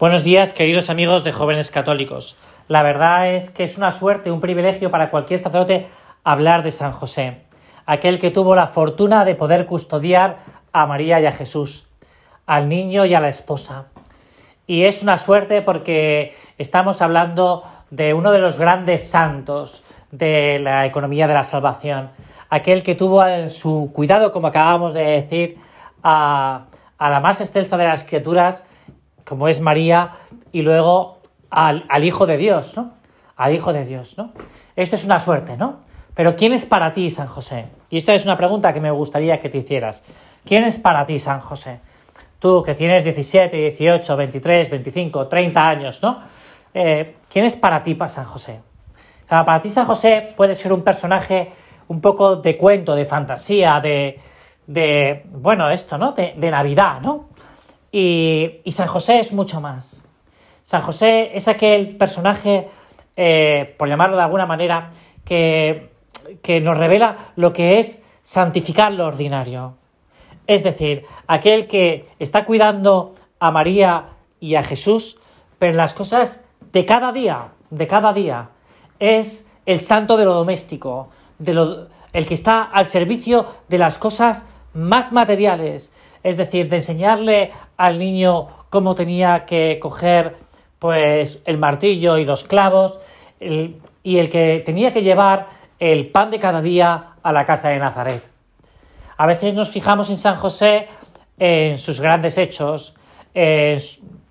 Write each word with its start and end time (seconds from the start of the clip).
Buenos 0.00 0.24
días, 0.24 0.54
queridos 0.54 0.88
amigos 0.88 1.24
de 1.24 1.32
jóvenes 1.32 1.70
católicos. 1.70 2.34
La 2.68 2.82
verdad 2.82 3.34
es 3.34 3.50
que 3.50 3.64
es 3.64 3.76
una 3.76 3.92
suerte, 3.92 4.30
un 4.30 4.40
privilegio 4.40 4.90
para 4.90 5.10
cualquier 5.10 5.40
sacerdote 5.40 5.88
hablar 6.24 6.62
de 6.62 6.70
San 6.70 6.92
José, 6.92 7.42
aquel 7.84 8.18
que 8.18 8.30
tuvo 8.30 8.54
la 8.54 8.66
fortuna 8.66 9.26
de 9.26 9.34
poder 9.34 9.66
custodiar 9.66 10.38
a 10.72 10.86
María 10.86 11.20
y 11.20 11.26
a 11.26 11.32
Jesús, 11.32 11.86
al 12.46 12.70
niño 12.70 13.04
y 13.04 13.12
a 13.12 13.20
la 13.20 13.28
esposa. 13.28 13.88
Y 14.66 14.84
es 14.84 15.02
una 15.02 15.18
suerte 15.18 15.60
porque 15.60 16.34
estamos 16.56 17.02
hablando 17.02 17.62
de 17.90 18.14
uno 18.14 18.32
de 18.32 18.38
los 18.38 18.56
grandes 18.56 19.06
santos 19.06 19.84
de 20.12 20.60
la 20.60 20.86
economía 20.86 21.26
de 21.26 21.34
la 21.34 21.42
salvación, 21.42 22.08
aquel 22.48 22.82
que 22.82 22.94
tuvo 22.94 23.26
en 23.26 23.50
su 23.50 23.90
cuidado, 23.92 24.32
como 24.32 24.46
acabamos 24.46 24.94
de 24.94 25.04
decir, 25.04 25.58
a, 26.02 26.68
a 26.96 27.10
la 27.10 27.20
más 27.20 27.42
excelsa 27.42 27.76
de 27.76 27.84
las 27.84 28.02
criaturas, 28.02 28.64
como 29.30 29.46
es 29.46 29.60
María, 29.60 30.10
y 30.50 30.62
luego 30.62 31.18
al, 31.50 31.84
Hijo 32.02 32.26
de 32.26 32.36
Dios, 32.36 32.76
¿no? 32.76 32.94
Al 33.36 33.54
Hijo 33.54 33.72
de 33.72 33.84
Dios, 33.84 34.18
¿no? 34.18 34.32
Esto 34.74 34.96
es 34.96 35.04
una 35.04 35.20
suerte, 35.20 35.56
¿no? 35.56 35.82
Pero 36.16 36.34
¿quién 36.34 36.52
es 36.52 36.66
para 36.66 36.92
ti 36.92 37.12
San 37.12 37.28
José? 37.28 37.66
Y 37.90 37.98
esto 37.98 38.10
es 38.10 38.24
una 38.24 38.36
pregunta 38.36 38.72
que 38.72 38.80
me 38.80 38.90
gustaría 38.90 39.38
que 39.38 39.48
te 39.48 39.58
hicieras. 39.58 40.02
¿Quién 40.44 40.64
es 40.64 40.80
para 40.80 41.06
ti 41.06 41.20
San 41.20 41.38
José? 41.38 41.78
Tú 42.40 42.64
que 42.64 42.74
tienes 42.74 43.04
17, 43.04 43.56
18, 43.56 44.16
23, 44.16 44.68
25, 44.68 45.28
30 45.28 45.68
años, 45.68 46.02
¿no? 46.02 46.22
Eh, 46.74 47.14
¿Quién 47.28 47.44
es 47.44 47.54
para 47.54 47.84
ti 47.84 47.96
San 48.08 48.24
José? 48.24 48.60
para 49.28 49.60
ti 49.60 49.70
San 49.70 49.86
José 49.86 50.34
puede 50.36 50.56
ser 50.56 50.72
un 50.72 50.82
personaje 50.82 51.52
un 51.86 52.00
poco 52.00 52.34
de 52.34 52.56
cuento, 52.56 52.96
de 52.96 53.04
fantasía, 53.04 53.78
de, 53.78 54.18
de 54.66 55.22
bueno, 55.26 55.70
esto, 55.70 55.96
¿no? 55.96 56.10
De, 56.10 56.34
de 56.36 56.50
Navidad, 56.50 57.00
¿no? 57.00 57.29
Y, 57.92 58.60
San 58.70 58.86
José 58.86 59.18
es 59.18 59.32
mucho 59.32 59.60
más. 59.60 60.06
San 60.62 60.82
José 60.82 61.30
es 61.34 61.48
aquel 61.48 61.96
personaje, 61.96 62.68
eh, 63.16 63.74
por 63.78 63.88
llamarlo 63.88 64.16
de 64.16 64.22
alguna 64.22 64.46
manera, 64.46 64.90
que, 65.24 65.90
que 66.42 66.60
nos 66.60 66.78
revela 66.78 67.32
lo 67.36 67.52
que 67.52 67.78
es 67.78 68.00
santificar 68.22 68.92
lo 68.92 69.06
ordinario. 69.06 69.74
Es 70.46 70.62
decir, 70.62 71.04
aquel 71.26 71.66
que 71.66 72.08
está 72.18 72.44
cuidando 72.44 73.14
a 73.38 73.50
María 73.50 74.10
y 74.38 74.54
a 74.54 74.62
Jesús, 74.62 75.18
pero 75.58 75.72
en 75.72 75.78
las 75.78 75.94
cosas 75.94 76.42
de 76.72 76.84
cada 76.84 77.12
día, 77.12 77.48
de 77.70 77.86
cada 77.86 78.12
día, 78.12 78.50
es 78.98 79.46
el 79.66 79.80
santo 79.80 80.16
de 80.16 80.24
lo 80.24 80.34
doméstico, 80.34 81.08
de 81.38 81.54
lo, 81.54 81.88
el 82.12 82.26
que 82.26 82.34
está 82.34 82.62
al 82.62 82.88
servicio 82.88 83.46
de 83.68 83.78
las 83.78 83.98
cosas 83.98 84.44
más 84.74 85.12
materiales, 85.12 85.92
es 86.22 86.36
decir, 86.36 86.68
de 86.68 86.76
enseñarle 86.76 87.52
al 87.76 87.98
niño 87.98 88.48
cómo 88.70 88.94
tenía 88.94 89.44
que 89.46 89.78
coger 89.80 90.36
pues 90.78 91.42
el 91.44 91.58
martillo 91.58 92.16
y 92.18 92.24
los 92.24 92.44
clavos 92.44 92.98
y 93.40 94.18
el 94.18 94.30
que 94.30 94.62
tenía 94.64 94.92
que 94.92 95.02
llevar 95.02 95.46
el 95.78 96.10
pan 96.10 96.30
de 96.30 96.38
cada 96.38 96.60
día 96.60 97.14
a 97.22 97.32
la 97.32 97.44
casa 97.44 97.68
de 97.70 97.78
Nazaret. 97.78 98.22
A 99.16 99.26
veces 99.26 99.54
nos 99.54 99.70
fijamos 99.70 100.08
en 100.08 100.16
San 100.16 100.36
José 100.36 100.88
en 101.38 101.78
sus 101.78 102.00
grandes 102.00 102.38
hechos, 102.38 102.94
en 103.34 103.78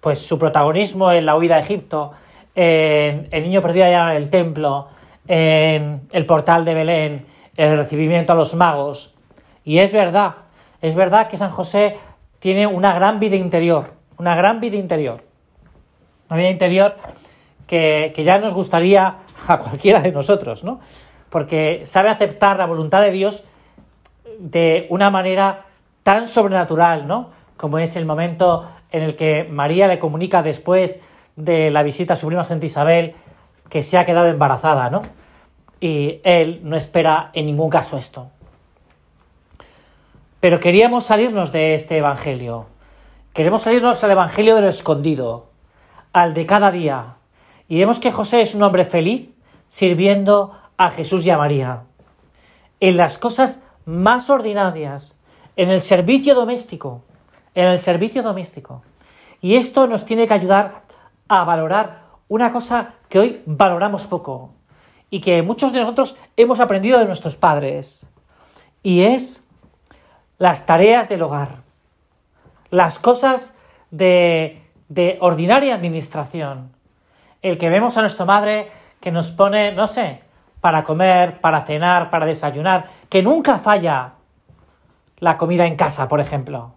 pues 0.00 0.20
su 0.20 0.38
protagonismo 0.38 1.10
en 1.10 1.26
la 1.26 1.36
huida 1.36 1.56
a 1.56 1.60
Egipto, 1.60 2.12
en 2.54 3.28
el 3.30 3.42
niño 3.42 3.60
perdido 3.60 3.86
allá 3.86 4.10
en 4.10 4.22
el 4.22 4.30
templo, 4.30 4.88
en 5.26 6.08
el 6.12 6.26
portal 6.26 6.64
de 6.64 6.74
Belén, 6.74 7.26
el 7.56 7.76
recibimiento 7.76 8.32
a 8.32 8.36
los 8.36 8.54
magos. 8.54 9.14
Y 9.68 9.80
es 9.80 9.92
verdad, 9.92 10.36
es 10.80 10.94
verdad 10.94 11.28
que 11.28 11.36
San 11.36 11.50
José 11.50 11.98
tiene 12.38 12.66
una 12.66 12.94
gran 12.94 13.20
vida 13.20 13.36
interior, 13.36 13.92
una 14.16 14.34
gran 14.34 14.60
vida 14.60 14.78
interior. 14.78 15.22
Una 16.30 16.38
vida 16.38 16.48
interior 16.48 16.96
que, 17.66 18.14
ya 18.16 18.38
nos 18.38 18.54
gustaría 18.54 19.16
a 19.46 19.58
cualquiera 19.58 20.00
de 20.00 20.10
nosotros, 20.10 20.64
¿no? 20.64 20.80
Porque 21.28 21.84
sabe 21.84 22.08
aceptar 22.08 22.56
la 22.56 22.64
voluntad 22.64 23.02
de 23.02 23.10
Dios 23.10 23.44
de 24.38 24.86
una 24.88 25.10
manera 25.10 25.66
tan 26.02 26.28
sobrenatural, 26.28 27.06
¿no? 27.06 27.28
Como 27.58 27.78
es 27.78 27.94
el 27.96 28.06
momento 28.06 28.66
en 28.90 29.02
el 29.02 29.16
que 29.16 29.44
María 29.44 29.86
le 29.86 29.98
comunica 29.98 30.40
después 30.40 30.98
de 31.36 31.70
la 31.70 31.82
visita 31.82 32.14
a 32.14 32.16
su 32.16 32.26
prima 32.26 32.44
Santa 32.44 32.64
Isabel 32.64 33.16
que 33.68 33.82
se 33.82 33.98
ha 33.98 34.06
quedado 34.06 34.28
embarazada, 34.28 34.88
¿no? 34.88 35.02
Y 35.78 36.22
él 36.24 36.60
no 36.62 36.74
espera 36.74 37.28
en 37.34 37.44
ningún 37.44 37.68
caso 37.68 37.98
esto. 37.98 38.30
Pero 40.40 40.60
queríamos 40.60 41.06
salirnos 41.06 41.50
de 41.50 41.74
este 41.74 41.98
Evangelio. 41.98 42.66
Queremos 43.32 43.62
salirnos 43.62 44.04
al 44.04 44.12
Evangelio 44.12 44.54
de 44.54 44.60
lo 44.60 44.68
escondido, 44.68 45.50
al 46.12 46.32
de 46.32 46.46
cada 46.46 46.70
día. 46.70 47.16
Y 47.66 47.78
vemos 47.78 47.98
que 47.98 48.12
José 48.12 48.42
es 48.42 48.54
un 48.54 48.62
hombre 48.62 48.84
feliz 48.84 49.30
sirviendo 49.66 50.52
a 50.76 50.90
Jesús 50.90 51.26
y 51.26 51.30
a 51.30 51.38
María. 51.38 51.82
En 52.78 52.96
las 52.96 53.18
cosas 53.18 53.60
más 53.84 54.30
ordinarias, 54.30 55.20
en 55.56 55.70
el 55.70 55.80
servicio 55.80 56.36
doméstico, 56.36 57.02
en 57.56 57.66
el 57.66 57.80
servicio 57.80 58.22
doméstico. 58.22 58.82
Y 59.40 59.56
esto 59.56 59.88
nos 59.88 60.04
tiene 60.04 60.28
que 60.28 60.34
ayudar 60.34 60.82
a 61.26 61.42
valorar 61.42 62.02
una 62.28 62.52
cosa 62.52 62.94
que 63.08 63.18
hoy 63.18 63.42
valoramos 63.44 64.06
poco 64.06 64.52
y 65.10 65.20
que 65.20 65.42
muchos 65.42 65.72
de 65.72 65.80
nosotros 65.80 66.14
hemos 66.36 66.60
aprendido 66.60 67.00
de 67.00 67.06
nuestros 67.06 67.34
padres. 67.34 68.06
Y 68.84 69.02
es 69.02 69.42
las 70.38 70.66
tareas 70.66 71.08
del 71.08 71.22
hogar, 71.22 71.56
las 72.70 72.98
cosas 72.98 73.54
de, 73.90 74.62
ordinaria 75.20 75.74
administración. 75.74 76.72
El 77.42 77.58
que 77.58 77.68
vemos 77.68 77.96
a 77.96 78.00
nuestra 78.00 78.24
madre 78.24 78.70
que 79.00 79.10
nos 79.12 79.30
pone, 79.30 79.72
no 79.72 79.86
sé, 79.86 80.22
para 80.60 80.84
comer, 80.84 81.40
para 81.40 81.60
cenar, 81.62 82.10
para 82.10 82.26
desayunar, 82.26 82.86
que 83.08 83.22
nunca 83.22 83.58
falla 83.58 84.14
la 85.18 85.36
comida 85.36 85.66
en 85.66 85.76
casa, 85.76 86.08
por 86.08 86.20
ejemplo. 86.20 86.74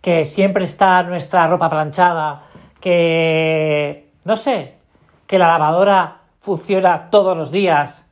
Que 0.00 0.24
siempre 0.24 0.64
está 0.64 1.02
nuestra 1.04 1.46
ropa 1.46 1.68
planchada, 1.68 2.44
que, 2.80 4.10
no 4.24 4.36
sé, 4.36 4.78
que 5.26 5.38
la 5.38 5.46
lavadora 5.46 6.18
funciona 6.40 7.10
todos 7.10 7.36
los 7.36 7.52
días. 7.52 8.08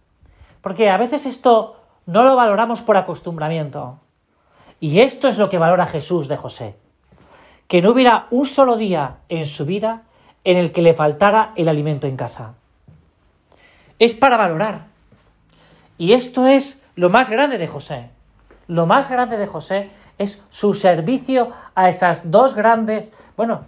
Porque 0.60 0.88
a 0.88 0.96
veces 0.96 1.26
esto 1.26 1.80
no 2.06 2.22
lo 2.22 2.36
valoramos 2.36 2.80
por 2.80 2.96
acostumbramiento. 2.96 3.98
Y 4.80 5.00
esto 5.00 5.28
es 5.28 5.36
lo 5.36 5.50
que 5.50 5.58
valora 5.58 5.86
Jesús 5.86 6.26
de 6.26 6.38
José. 6.38 6.74
Que 7.68 7.82
no 7.82 7.92
hubiera 7.92 8.26
un 8.30 8.46
solo 8.46 8.76
día 8.76 9.18
en 9.28 9.44
su 9.44 9.66
vida 9.66 10.02
en 10.42 10.56
el 10.56 10.72
que 10.72 10.80
le 10.80 10.94
faltara 10.94 11.52
el 11.54 11.68
alimento 11.68 12.06
en 12.06 12.16
casa. 12.16 12.54
Es 13.98 14.14
para 14.14 14.38
valorar. 14.38 14.86
Y 15.98 16.14
esto 16.14 16.46
es 16.46 16.80
lo 16.96 17.10
más 17.10 17.28
grande 17.28 17.58
de 17.58 17.68
José. 17.68 18.10
Lo 18.66 18.86
más 18.86 19.10
grande 19.10 19.36
de 19.36 19.46
José 19.46 19.90
es 20.16 20.42
su 20.48 20.72
servicio 20.72 21.52
a 21.74 21.90
esas 21.90 22.30
dos 22.30 22.54
grandes, 22.54 23.12
bueno, 23.36 23.64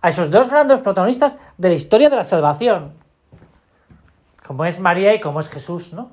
a 0.00 0.08
esos 0.08 0.30
dos 0.30 0.48
grandes 0.48 0.80
protagonistas 0.80 1.38
de 1.58 1.68
la 1.68 1.74
historia 1.74 2.10
de 2.10 2.16
la 2.16 2.24
salvación, 2.24 2.92
como 4.44 4.64
es 4.64 4.80
María 4.80 5.14
y 5.14 5.20
como 5.20 5.40
es 5.40 5.48
Jesús, 5.48 5.92
¿no? 5.92 6.10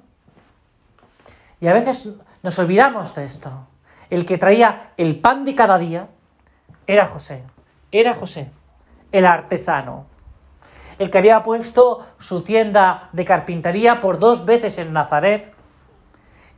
Y 1.60 1.68
a 1.68 1.74
veces 1.74 2.10
nos 2.44 2.58
olvidamos 2.60 3.16
de 3.16 3.26
esto 3.26 3.52
el 4.12 4.28
que 4.28 4.38
traía 4.38 4.92
el 4.98 5.20
pan 5.20 5.44
de 5.46 5.56
cada 5.56 5.80
día, 5.80 6.08
era 6.86 7.08
José, 7.08 7.44
era 7.92 8.14
José, 8.14 8.52
el 9.12 9.26
artesano, 9.26 10.06
el 11.00 11.10
que 11.10 11.18
había 11.18 11.42
puesto 11.42 12.06
su 12.20 12.44
tienda 12.44 13.10
de 13.14 13.26
carpintería 13.26 14.02
por 14.02 14.20
dos 14.20 14.46
veces 14.46 14.78
en 14.78 14.94
Nazaret 14.94 15.54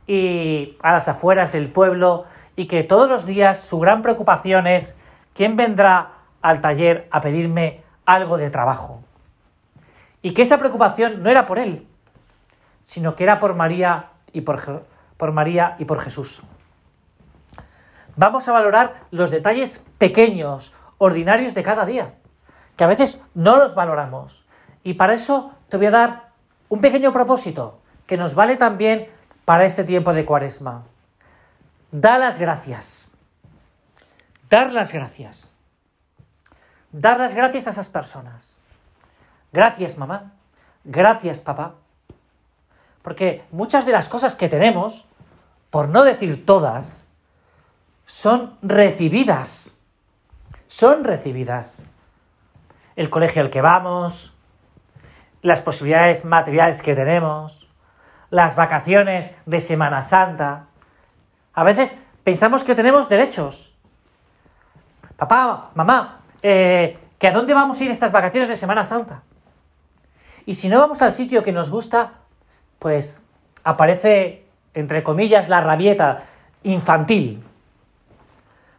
y 0.06 0.76
a 0.82 0.92
las 0.92 1.08
afueras 1.08 1.52
del 1.52 1.68
pueblo 1.70 2.26
y 2.56 2.66
que 2.66 2.82
todos 2.82 3.08
los 3.08 3.24
días 3.24 3.60
su 3.60 3.78
gran 3.78 4.02
preocupación 4.02 4.66
es 4.66 4.94
quién 5.32 5.56
vendrá 5.56 6.10
al 6.42 6.60
taller 6.60 7.08
a 7.10 7.20
pedirme 7.20 7.80
algo 8.04 8.36
de 8.36 8.50
trabajo. 8.50 9.00
Y 10.22 10.34
que 10.34 10.42
esa 10.42 10.58
preocupación 10.58 11.22
no 11.22 11.30
era 11.30 11.46
por 11.46 11.58
él, 11.58 11.86
sino 12.82 13.14
que 13.14 13.24
era 13.24 13.38
por 13.38 13.54
María 13.54 14.10
y 14.32 14.42
por, 14.42 14.84
María 15.32 15.76
y 15.78 15.84
por 15.84 16.00
Jesús. 16.00 16.42
Vamos 18.16 18.48
a 18.48 18.52
valorar 18.52 18.94
los 19.10 19.30
detalles 19.30 19.84
pequeños, 19.98 20.72
ordinarios 20.98 21.54
de 21.54 21.62
cada 21.62 21.84
día, 21.84 22.14
que 22.76 22.84
a 22.84 22.88
veces 22.88 23.20
no 23.34 23.56
los 23.56 23.74
valoramos. 23.74 24.46
Y 24.82 24.94
para 24.94 25.14
eso 25.14 25.52
te 25.68 25.76
voy 25.76 25.86
a 25.86 25.90
dar 25.90 26.28
un 26.68 26.80
pequeño 26.80 27.12
propósito 27.12 27.80
que 28.06 28.16
nos 28.16 28.34
vale 28.34 28.56
también 28.56 29.08
para 29.44 29.64
este 29.64 29.84
tiempo 29.84 30.12
de 30.12 30.24
cuaresma. 30.24 30.84
Da 31.90 32.18
las 32.18 32.38
gracias. 32.38 33.08
Dar 34.50 34.72
las 34.72 34.92
gracias. 34.92 35.56
Dar 36.92 37.18
las 37.18 37.34
gracias 37.34 37.66
a 37.66 37.70
esas 37.70 37.88
personas. 37.88 38.58
Gracias, 39.52 39.98
mamá. 39.98 40.32
Gracias, 40.84 41.40
papá. 41.40 41.74
Porque 43.02 43.44
muchas 43.50 43.86
de 43.86 43.92
las 43.92 44.08
cosas 44.08 44.36
que 44.36 44.48
tenemos, 44.48 45.04
por 45.70 45.88
no 45.88 46.04
decir 46.04 46.46
todas, 46.46 47.06
son 48.06 48.56
recibidas. 48.62 49.76
Son 50.66 51.04
recibidas. 51.04 51.86
el 52.96 53.10
colegio 53.10 53.42
al 53.42 53.50
que 53.50 53.60
vamos, 53.60 54.32
las 55.42 55.60
posibilidades 55.60 56.24
materiales 56.24 56.80
que 56.80 56.94
tenemos, 56.94 57.68
las 58.30 58.54
vacaciones 58.54 59.34
de 59.46 59.60
Semana 59.60 60.02
Santa. 60.02 60.66
A 61.52 61.64
veces 61.64 61.96
pensamos 62.22 62.62
que 62.62 62.74
tenemos 62.74 63.08
derechos. 63.08 63.76
Papá, 65.16 65.70
mamá, 65.74 66.20
eh, 66.42 66.98
¿que 67.18 67.28
a 67.28 67.32
dónde 67.32 67.52
vamos 67.52 67.80
a 67.80 67.84
ir 67.84 67.90
estas 67.90 68.12
vacaciones 68.12 68.48
de 68.48 68.56
Semana 68.56 68.84
Santa? 68.84 69.22
Y 70.46 70.54
si 70.54 70.68
no 70.68 70.78
vamos 70.78 71.02
al 71.02 71.12
sitio 71.12 71.42
que 71.42 71.52
nos 71.52 71.70
gusta, 71.70 72.12
pues 72.78 73.24
aparece, 73.64 74.46
entre 74.72 75.02
comillas, 75.02 75.48
la 75.48 75.60
rabieta 75.60 76.24
infantil. 76.62 77.42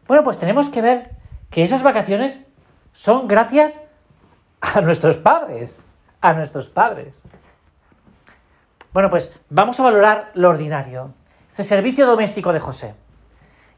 Bueno, 0.08 0.24
pues 0.24 0.38
tenemos 0.38 0.70
que 0.70 0.82
ver 0.82 1.12
que 1.50 1.64
esas 1.64 1.82
vacaciones 1.82 2.40
son 2.92 3.28
gracias 3.28 3.82
a 4.62 4.82
nuestros 4.82 5.18
padres, 5.18 5.88
a 6.22 6.34
nuestros 6.34 6.70
padres. 6.70 7.28
Bueno, 8.94 9.10
pues 9.10 9.32
vamos 9.50 9.80
a 9.80 9.84
valorar 9.84 10.32
lo 10.36 10.50
ordinario, 10.50 11.14
este 11.50 11.64
servicio 11.64 12.06
doméstico 12.06 12.54
de 12.54 12.60
José. 12.60 12.94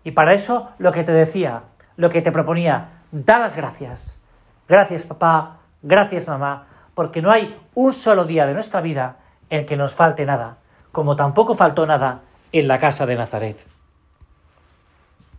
Y 0.04 0.12
para 0.12 0.34
eso 0.34 0.70
lo 0.78 0.92
que 0.92 1.04
te 1.04 1.12
decía, 1.12 1.64
lo 1.96 2.10
que 2.10 2.22
te 2.22 2.32
proponía, 2.32 2.90
da 3.12 3.40
las 3.40 3.56
gracias. 3.56 4.22
Gracias 4.68 5.06
papá, 5.06 5.58
gracias 5.82 6.28
mamá, 6.28 6.68
porque 6.94 7.22
no 7.22 7.32
hay 7.32 7.58
un 7.74 7.94
solo 7.94 8.26
día 8.26 8.46
de 8.46 8.54
nuestra 8.54 8.82
vida 8.82 9.18
en 9.50 9.66
que 9.66 9.78
nos 9.78 9.96
falte 9.96 10.26
nada, 10.26 10.58
como 10.92 11.16
tampoco 11.16 11.56
faltó 11.56 11.86
nada 11.86 12.20
en 12.52 12.68
la 12.68 12.80
casa 12.80 13.06
de 13.06 13.16
Nazaret. 13.16 13.77